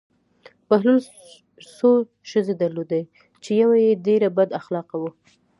[0.67, 0.99] بهلول
[1.77, 1.91] څو
[2.29, 3.01] ښځې درلودې
[3.43, 5.11] چې یوه یې ډېره بد اخلاقه وه.